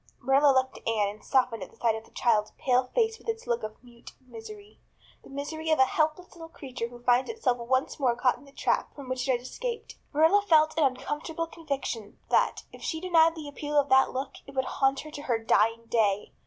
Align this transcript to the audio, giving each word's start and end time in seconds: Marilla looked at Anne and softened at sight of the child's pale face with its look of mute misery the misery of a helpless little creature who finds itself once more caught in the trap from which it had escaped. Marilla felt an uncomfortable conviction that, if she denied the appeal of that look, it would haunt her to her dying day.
Marilla 0.19 0.51
looked 0.51 0.79
at 0.79 0.87
Anne 0.87 1.09
and 1.09 1.23
softened 1.23 1.61
at 1.61 1.77
sight 1.77 1.93
of 1.93 2.05
the 2.05 2.09
child's 2.09 2.53
pale 2.57 2.85
face 2.95 3.19
with 3.19 3.29
its 3.29 3.45
look 3.45 3.61
of 3.61 3.75
mute 3.83 4.13
misery 4.25 4.79
the 5.23 5.29
misery 5.29 5.69
of 5.69 5.77
a 5.77 5.85
helpless 5.85 6.33
little 6.33 6.49
creature 6.49 6.87
who 6.87 7.03
finds 7.03 7.29
itself 7.29 7.59
once 7.59 7.99
more 7.99 8.15
caught 8.15 8.35
in 8.39 8.45
the 8.45 8.51
trap 8.51 8.95
from 8.95 9.07
which 9.09 9.27
it 9.29 9.33
had 9.33 9.41
escaped. 9.41 9.97
Marilla 10.11 10.41
felt 10.41 10.75
an 10.75 10.85
uncomfortable 10.85 11.45
conviction 11.45 12.17
that, 12.31 12.63
if 12.73 12.81
she 12.81 12.99
denied 12.99 13.35
the 13.35 13.47
appeal 13.47 13.77
of 13.79 13.89
that 13.89 14.11
look, 14.11 14.37
it 14.47 14.55
would 14.55 14.65
haunt 14.65 15.01
her 15.01 15.11
to 15.11 15.21
her 15.21 15.37
dying 15.37 15.85
day. 15.87 16.33